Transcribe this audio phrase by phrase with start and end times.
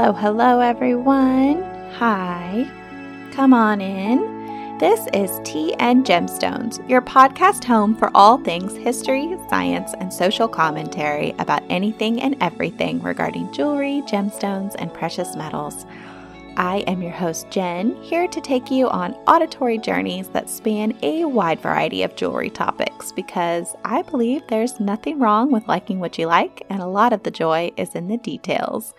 [0.00, 1.60] Hello, hello, everyone.
[1.94, 2.70] Hi.
[3.32, 4.78] Come on in.
[4.78, 10.46] This is Tea and Gemstones, your podcast home for all things history, science, and social
[10.46, 15.84] commentary about anything and everything regarding jewelry, gemstones, and precious metals.
[16.56, 21.24] I am your host, Jen, here to take you on auditory journeys that span a
[21.24, 26.28] wide variety of jewelry topics because I believe there's nothing wrong with liking what you
[26.28, 28.94] like, and a lot of the joy is in the details.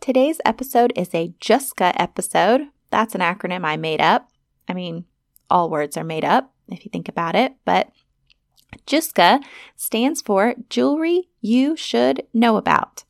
[0.00, 2.62] Today's episode is a JUSCA episode.
[2.88, 4.30] That's an acronym I made up.
[4.66, 5.04] I mean,
[5.50, 7.90] all words are made up if you think about it, but
[8.86, 9.42] JUSCA
[9.76, 13.04] stands for Jewelry You Should Know About.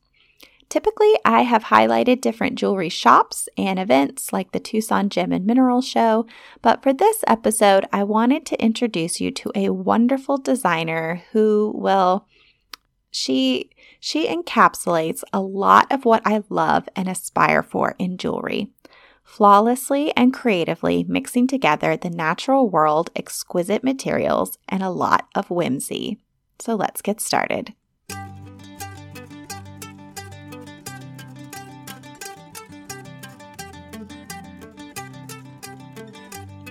[0.67, 5.81] Typically, I have highlighted different jewelry shops and events like the Tucson Gem and Mineral
[5.81, 6.25] Show,
[6.61, 12.27] but for this episode, I wanted to introduce you to a wonderful designer who well,
[13.11, 13.69] she
[14.01, 18.71] she encapsulates a lot of what I love and aspire for in jewelry.
[19.23, 26.17] Flawlessly and creatively mixing together the natural world, exquisite materials, and a lot of whimsy.
[26.59, 27.73] So let's get started.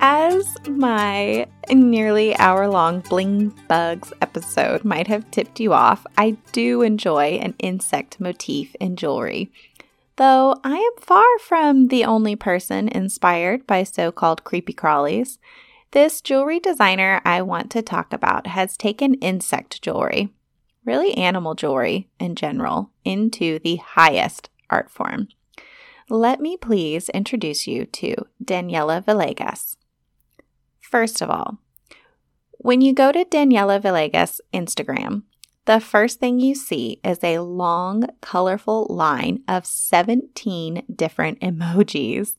[0.02, 6.80] As my nearly hour long Bling Bugs episode might have tipped you off, I do
[6.80, 9.52] enjoy an insect motif in jewelry.
[10.16, 15.36] Though I am far from the only person inspired by so called creepy crawlies,
[15.90, 20.30] this jewelry designer I want to talk about has taken insect jewelry,
[20.82, 25.28] really animal jewelry in general, into the highest art form.
[26.08, 29.76] Let me please introduce you to Daniela Villegas.
[30.90, 31.58] First of all,
[32.58, 35.22] when you go to Daniela Villegas' Instagram,
[35.66, 42.36] the first thing you see is a long, colorful line of 17 different emojis,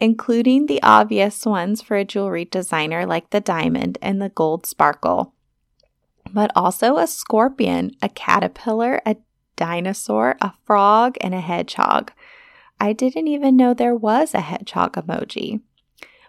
[0.00, 5.32] including the obvious ones for a jewelry designer like the diamond and the gold sparkle,
[6.30, 9.16] but also a scorpion, a caterpillar, a
[9.56, 12.12] dinosaur, a frog, and a hedgehog.
[12.78, 15.62] I didn't even know there was a hedgehog emoji.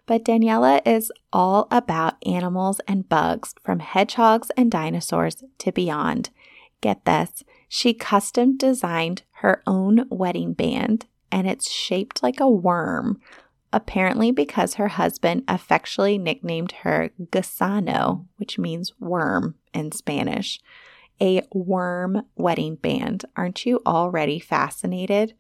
[0.05, 6.29] But Daniela is all about animals and bugs, from hedgehogs and dinosaurs to beyond.
[6.81, 13.19] Get this, she custom designed her own wedding band, and it's shaped like a worm,
[13.73, 20.59] apparently because her husband affectionately nicknamed her Gusano, which means worm in Spanish.
[21.22, 23.25] A worm wedding band.
[23.35, 25.33] Aren't you already fascinated?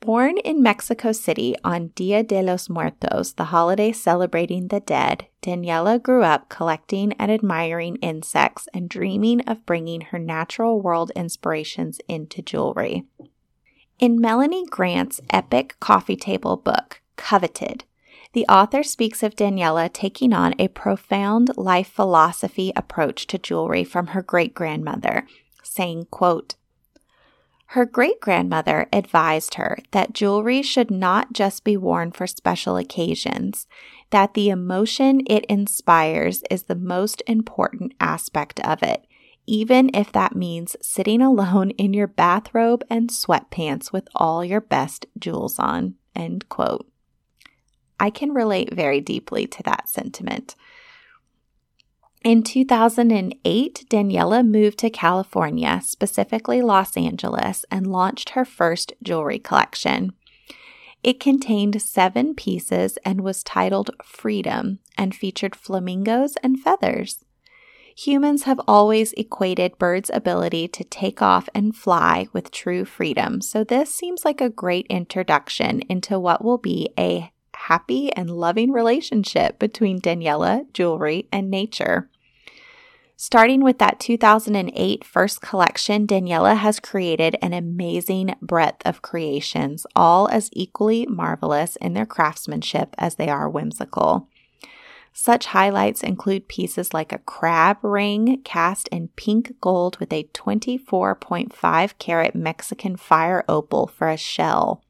[0.00, 6.02] Born in Mexico City on Dia de los Muertos, the holiday celebrating the dead, Daniela
[6.02, 12.40] grew up collecting and admiring insects and dreaming of bringing her natural world inspirations into
[12.40, 13.04] jewelry.
[13.98, 17.84] In Melanie Grant's epic coffee table book, Coveted,
[18.32, 24.08] the author speaks of Daniela taking on a profound life philosophy approach to jewelry from
[24.08, 25.26] her great grandmother,
[25.62, 26.54] saying, quote,
[27.74, 33.68] her great grandmother advised her that jewelry should not just be worn for special occasions,
[34.10, 39.06] that the emotion it inspires is the most important aspect of it,
[39.46, 45.06] even if that means sitting alone in your bathrobe and sweatpants with all your best
[45.16, 45.94] jewels on.
[46.16, 46.90] End quote.
[48.00, 50.56] I can relate very deeply to that sentiment.
[52.22, 60.12] In 2008, Daniela moved to California, specifically Los Angeles, and launched her first jewelry collection.
[61.02, 67.24] It contained seven pieces and was titled Freedom and featured flamingos and feathers.
[67.96, 73.64] Humans have always equated birds' ability to take off and fly with true freedom, so
[73.64, 77.32] this seems like a great introduction into what will be a
[77.68, 82.08] happy and loving relationship between Daniela, jewelry, and nature.
[83.16, 90.26] Starting with that 2008 first collection, Daniela has created an amazing breadth of creations, all
[90.28, 94.26] as equally marvelous in their craftsmanship as they are whimsical.
[95.12, 101.98] Such highlights include pieces like a crab ring cast in pink gold with a 24.5
[101.98, 104.82] carat Mexican fire opal for a shell.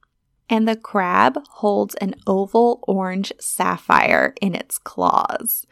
[0.51, 5.65] And the crab holds an oval orange sapphire in its claws.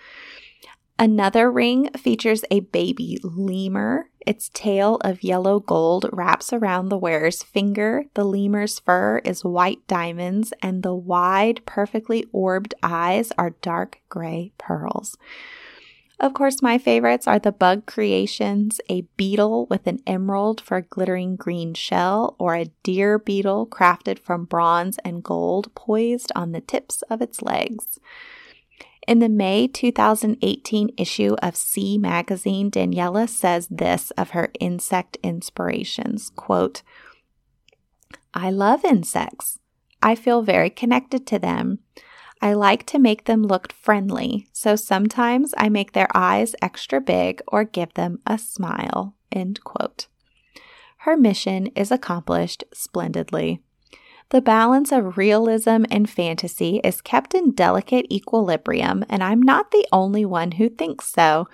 [1.00, 4.10] Another ring features a baby lemur.
[4.26, 8.04] Its tail of yellow gold wraps around the wearer's finger.
[8.14, 14.52] The lemur's fur is white diamonds, and the wide, perfectly orbed eyes are dark gray
[14.58, 15.16] pearls.
[16.20, 20.82] Of course, my favorites are the Bug Creations, a beetle with an emerald for a
[20.82, 26.60] glittering green shell, or a deer beetle crafted from bronze and gold poised on the
[26.60, 28.00] tips of its legs.
[29.06, 36.30] In the May 2018 issue of C magazine, Daniela says this of her insect inspirations,
[36.34, 36.82] quote,
[38.34, 39.60] I love insects.
[40.02, 41.78] I feel very connected to them.
[42.40, 47.42] I like to make them look friendly, so sometimes I make their eyes extra big
[47.48, 49.14] or give them a smile.
[49.32, 50.06] End quote.
[50.98, 53.60] Her mission is accomplished splendidly.
[54.30, 59.86] The balance of realism and fantasy is kept in delicate equilibrium, and I'm not the
[59.90, 61.48] only one who thinks so.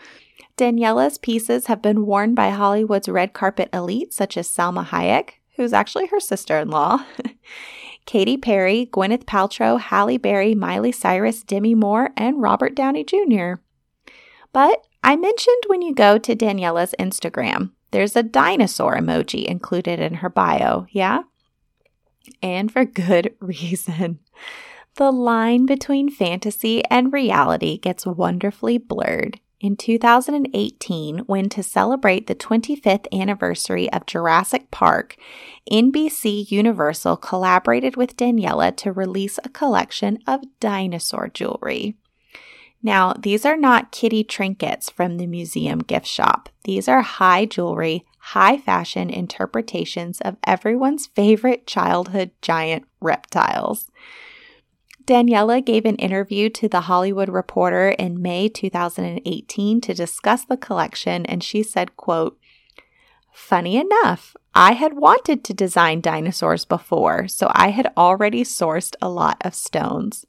[0.57, 5.73] Daniela's pieces have been worn by Hollywood's red carpet elite, such as Salma Hayek, who's
[5.73, 7.05] actually her sister in law,
[8.07, 13.55] Katy Perry, Gwyneth Paltrow, Halle Berry, Miley Cyrus, Demi Moore, and Robert Downey Jr.
[14.53, 20.15] But I mentioned when you go to Daniela's Instagram, there's a dinosaur emoji included in
[20.15, 21.23] her bio, yeah?
[22.43, 24.21] And for good reason.
[24.97, 32.35] The line between fantasy and reality gets wonderfully blurred in 2018 when, to celebrate the
[32.35, 35.17] 25th anniversary of Jurassic Park,
[35.71, 41.97] NBC Universal collaborated with Daniela to release a collection of dinosaur jewelry.
[42.83, 46.51] Now, these are not kitty trinkets from the museum gift shop.
[46.65, 53.91] These are high jewelry, high fashion interpretations of everyone's favorite childhood giant reptiles.
[55.07, 61.27] Daniela gave an interview to The Hollywood Reporter in May 2018 to discuss the collection
[61.27, 62.39] and she said, quote,
[63.31, 69.11] Funny enough, I had wanted to design dinosaurs before, so I had already sourced a
[69.11, 70.25] lot of stones.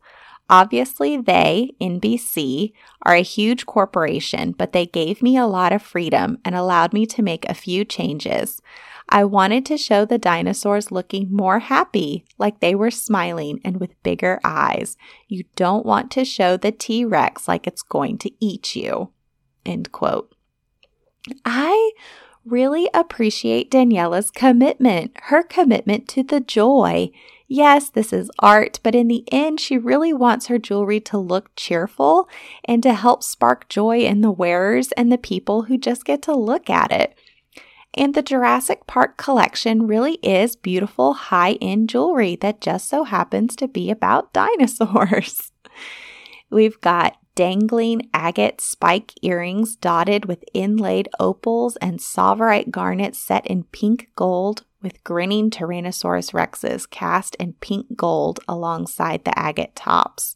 [0.49, 2.73] Obviously, they, NBC,
[3.03, 7.05] are a huge corporation, but they gave me a lot of freedom and allowed me
[7.07, 8.61] to make a few changes.
[9.09, 14.01] I wanted to show the dinosaurs looking more happy, like they were smiling and with
[14.03, 14.97] bigger eyes.
[15.27, 19.11] You don't want to show the T Rex like it's going to eat you.
[19.65, 20.33] End quote.
[21.43, 21.91] I
[22.45, 27.09] really appreciate Daniela's commitment, her commitment to the joy.
[27.47, 31.51] Yes, this is art, but in the end, she really wants her jewelry to look
[31.55, 32.27] cheerful
[32.63, 36.35] and to help spark joy in the wearers and the people who just get to
[36.35, 37.15] look at it.
[37.95, 43.55] And the Jurassic Park collection really is beautiful high end jewelry that just so happens
[43.57, 45.51] to be about dinosaurs.
[46.49, 53.63] We've got dangling agate spike earrings dotted with inlaid opals and tsavorite garnets set in
[53.65, 60.35] pink gold with grinning Tyrannosaurus rexes cast in pink gold alongside the agate tops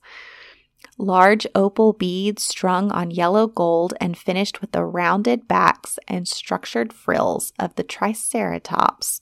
[1.00, 6.94] large opal beads strung on yellow gold and finished with the rounded backs and structured
[6.94, 9.22] frills of the Triceratops.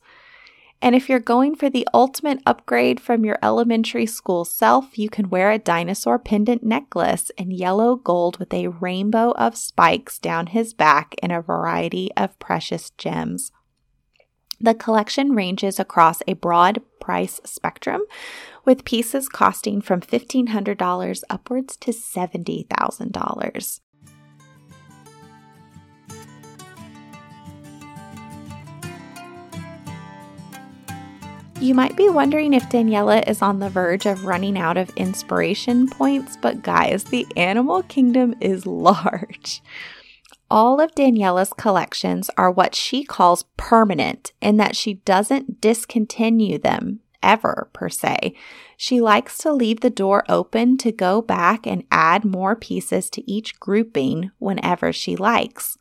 [0.81, 5.29] And if you're going for the ultimate upgrade from your elementary school self, you can
[5.29, 10.73] wear a dinosaur pendant necklace in yellow gold with a rainbow of spikes down his
[10.73, 13.51] back in a variety of precious gems.
[14.59, 18.01] The collection ranges across a broad price spectrum,
[18.67, 23.79] with pieces costing from $1,500 upwards to $70,000.
[31.59, 35.87] You might be wondering if Daniela is on the verge of running out of inspiration
[35.87, 39.63] points, but guys, the animal kingdom is large.
[40.51, 46.99] All of Daniela's collections are what she calls permanent in that she doesn't discontinue them
[47.23, 48.33] ever, per se.
[48.75, 53.29] She likes to leave the door open to go back and add more pieces to
[53.29, 55.77] each grouping whenever she likes.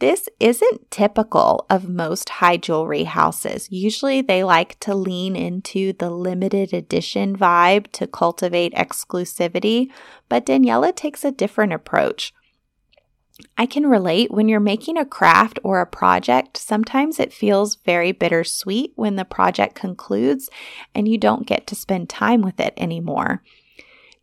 [0.00, 3.68] This isn't typical of most high jewelry houses.
[3.70, 9.90] Usually they like to lean into the limited edition vibe to cultivate exclusivity,
[10.30, 12.32] but Daniela takes a different approach.
[13.56, 18.12] I can relate when you're making a craft or a project, sometimes it feels very
[18.12, 20.48] bittersweet when the project concludes
[20.94, 23.42] and you don't get to spend time with it anymore.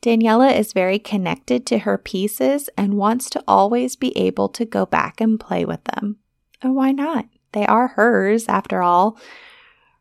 [0.02, 4.86] Daniela is very connected to her pieces and wants to always be able to go
[4.86, 6.18] back and play with them.
[6.62, 7.26] And why not?
[7.52, 9.18] They are hers, after all.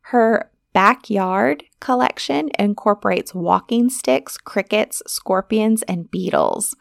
[0.01, 6.75] Her backyard collection incorporates walking sticks, crickets, scorpions, and beetles.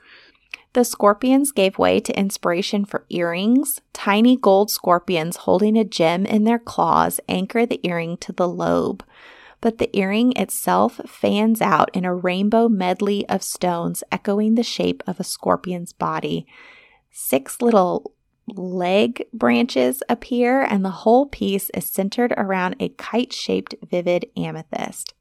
[0.76, 3.80] The scorpions gave way to inspiration for earrings.
[3.95, 9.02] Tiny gold scorpions holding a gem in their claws anchor the earring to the lobe,
[9.62, 15.02] but the earring itself fans out in a rainbow medley of stones echoing the shape
[15.06, 16.47] of a scorpion's body.
[17.11, 18.12] Six little
[18.47, 25.14] leg branches appear, and the whole piece is centered around a kite shaped vivid amethyst.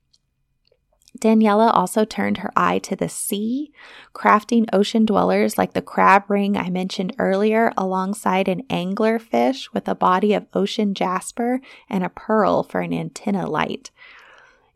[1.20, 3.72] Daniela also turned her eye to the sea,
[4.14, 9.88] crafting ocean dwellers like the crab ring I mentioned earlier, alongside an angler fish with
[9.88, 13.92] a body of ocean jasper and a pearl for an antenna light.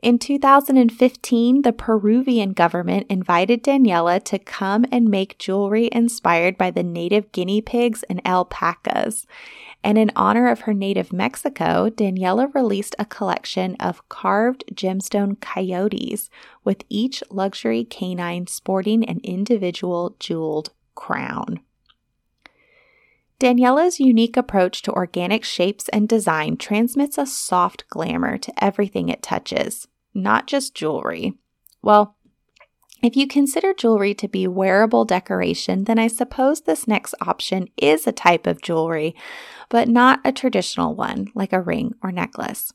[0.02, 6.84] In 2015, the Peruvian government invited Daniela to come and make jewelry inspired by the
[6.84, 9.28] native guinea pigs and alpacas.
[9.84, 16.30] And in honor of her native Mexico, Daniela released a collection of carved gemstone coyotes,
[16.64, 21.62] with each luxury canine sporting an individual jeweled crown.
[23.40, 29.24] Daniela's unique approach to organic shapes and design transmits a soft glamour to everything it
[29.24, 31.36] touches, not just jewelry.
[31.82, 32.18] Well,
[33.02, 38.06] if you consider jewelry to be wearable decoration, then I suppose this next option is
[38.06, 39.16] a type of jewelry,
[39.70, 42.74] but not a traditional one like a ring or necklace.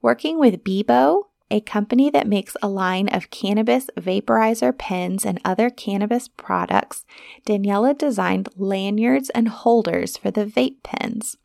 [0.00, 5.70] Working with Beboe, a company that makes a line of cannabis vaporizer pens and other
[5.70, 7.04] cannabis products,
[7.46, 11.36] Daniela designed lanyards and holders for the vape pens.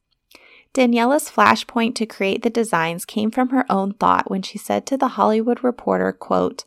[0.74, 4.98] Daniela's flashpoint to create the designs came from her own thought when she said to
[4.98, 6.64] the Hollywood Reporter, quote,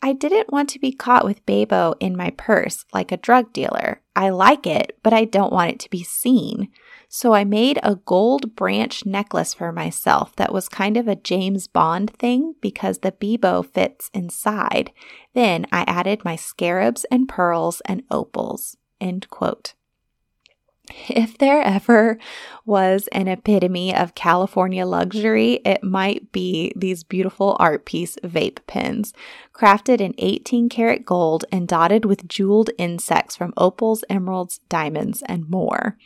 [0.00, 4.00] I didn't want to be caught with Beboe in my purse like a drug dealer.
[4.14, 6.68] I like it, but I don't want it to be seen.
[7.08, 11.66] So I made a gold branch necklace for myself that was kind of a James
[11.66, 14.92] Bond thing because the Beboe fits inside.
[15.34, 18.76] Then I added my scarabs and pearls and opals.
[19.00, 19.74] End quote.
[21.08, 22.18] If there ever
[22.64, 29.12] was an epitome of California luxury, it might be these beautiful art piece vape pens,
[29.52, 35.48] crafted in 18 karat gold and dotted with jeweled insects from opals, emeralds, diamonds, and
[35.48, 35.96] more.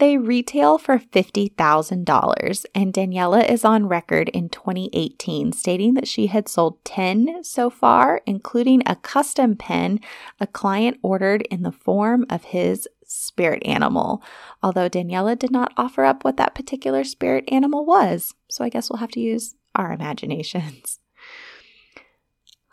[0.00, 6.48] They retail for $50,000, and Daniela is on record in 2018 stating that she had
[6.48, 10.00] sold 10 so far, including a custom pen
[10.40, 14.22] a client ordered in the form of his spirit animal.
[14.62, 18.88] Although Daniela did not offer up what that particular spirit animal was, so I guess
[18.88, 21.00] we'll have to use our imaginations.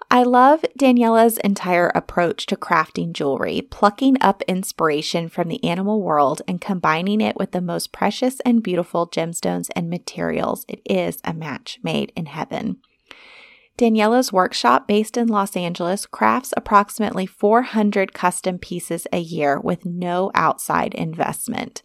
[0.10, 6.42] I love Daniela's entire approach to crafting jewelry, plucking up inspiration from the animal world
[6.48, 10.66] and combining it with the most precious and beautiful gemstones and materials.
[10.70, 12.78] It is a match made in heaven.
[13.78, 20.32] Daniela's workshop, based in Los Angeles, crafts approximately 400 custom pieces a year with no
[20.34, 21.84] outside investment.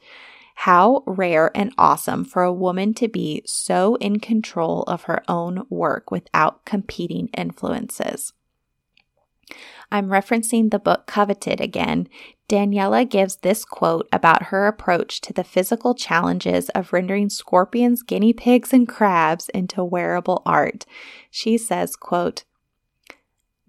[0.54, 5.66] How rare and awesome for a woman to be so in control of her own
[5.68, 8.32] work without competing influences.
[9.90, 12.08] I'm referencing the book Coveted again.
[12.48, 18.32] Daniela gives this quote about her approach to the physical challenges of rendering scorpions, guinea
[18.32, 20.84] pigs, and crabs into wearable art.
[21.30, 22.44] She says, quote,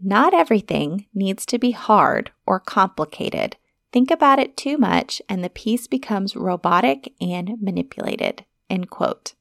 [0.01, 3.57] Not everything needs to be hard or complicated.
[3.93, 8.43] Think about it too much and the piece becomes robotic and manipulated.
[8.69, 9.33] End quote.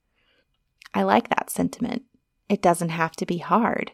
[0.93, 2.03] I like that sentiment.
[2.49, 3.93] It doesn't have to be hard.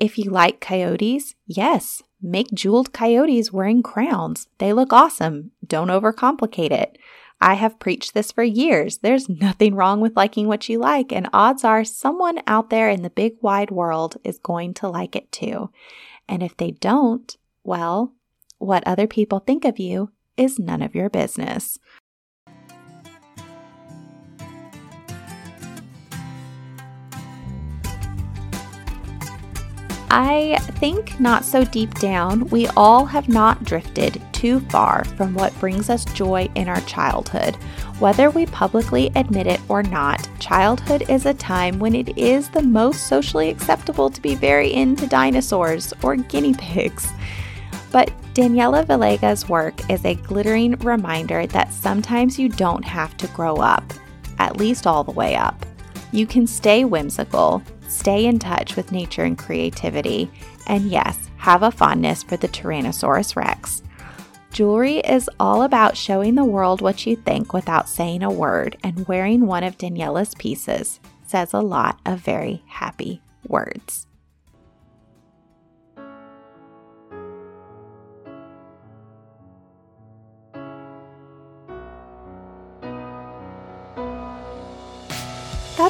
[0.00, 4.48] If you like coyotes, yes, make jeweled coyotes wearing crowns.
[4.56, 5.50] They look awesome.
[5.66, 6.96] Don't overcomplicate it.
[7.38, 8.98] I have preached this for years.
[8.98, 13.02] There's nothing wrong with liking what you like, and odds are someone out there in
[13.02, 15.70] the big wide world is going to like it too.
[16.26, 18.14] And if they don't, well,
[18.58, 21.78] what other people think of you is none of your business.
[30.12, 35.56] I think not so deep down, we all have not drifted too far from what
[35.60, 37.54] brings us joy in our childhood.
[38.00, 42.62] Whether we publicly admit it or not, childhood is a time when it is the
[42.62, 47.12] most socially acceptable to be very into dinosaurs or guinea pigs.
[47.92, 53.56] But Daniela Villegas' work is a glittering reminder that sometimes you don't have to grow
[53.56, 53.84] up,
[54.40, 55.64] at least all the way up.
[56.10, 60.30] You can stay whimsical, stay in touch with nature and creativity,
[60.66, 63.82] and yes, have a fondness for the Tyrannosaurus Rex.
[64.52, 69.06] Jewelry is all about showing the world what you think without saying a word, and
[69.06, 74.06] wearing one of Daniela's pieces says a lot of very happy words.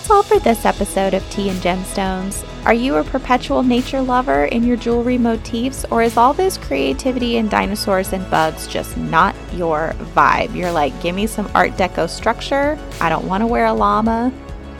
[0.00, 2.42] That's all for this episode of Tea and Gemstones.
[2.64, 7.36] Are you a perpetual nature lover in your jewelry motifs, or is all this creativity
[7.36, 10.56] and dinosaurs and bugs just not your vibe?
[10.56, 12.78] You're like, give me some Art Deco structure.
[12.98, 14.32] I don't want to wear a llama,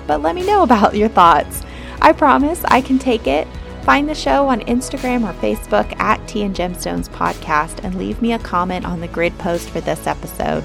[0.06, 1.64] but let me know about your thoughts.
[2.00, 3.46] I promise I can take it.
[3.82, 8.32] Find the show on Instagram or Facebook at Tea and Gemstones Podcast and leave me
[8.32, 10.64] a comment on the grid post for this episode.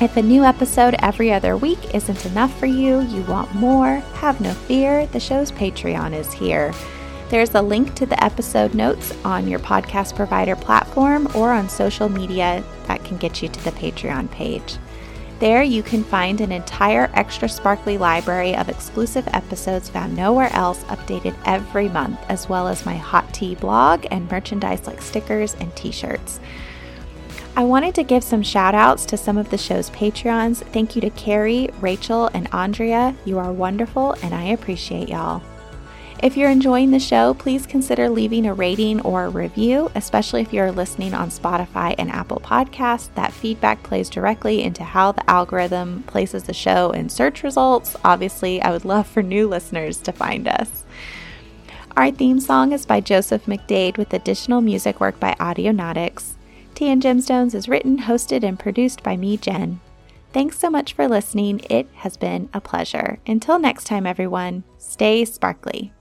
[0.00, 4.40] If a new episode every other week isn't enough for you, you want more, have
[4.40, 6.74] no fear, the show's Patreon is here.
[7.30, 12.08] There's a link to the episode notes on your podcast provider platform or on social
[12.08, 14.78] media that can get you to the Patreon page.
[15.38, 20.82] There, you can find an entire extra sparkly library of exclusive episodes found nowhere else,
[20.84, 25.74] updated every month, as well as my hot tea blog and merchandise like stickers and
[25.76, 26.40] t shirts.
[27.56, 30.58] I wanted to give some shout outs to some of the show's Patreons.
[30.72, 33.14] Thank you to Carrie, Rachel, and Andrea.
[33.24, 35.40] You are wonderful, and I appreciate y'all.
[36.20, 40.52] If you're enjoying the show, please consider leaving a rating or a review, especially if
[40.52, 43.14] you're listening on Spotify and Apple Podcasts.
[43.14, 47.94] That feedback plays directly into how the algorithm places the show in search results.
[48.04, 50.84] Obviously, I would love for new listeners to find us.
[51.96, 56.33] Our theme song is by Joseph McDade with additional music work by Audionautix.
[56.74, 59.80] Tea and Gemstones is written, hosted, and produced by me, Jen.
[60.32, 61.60] Thanks so much for listening.
[61.70, 63.20] It has been a pleasure.
[63.26, 65.93] Until next time, everyone, stay sparkly.